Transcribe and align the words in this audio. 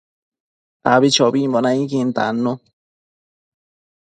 Abichobimbo 0.93 1.57
nainquin 1.61 2.09
tannu 2.15 2.51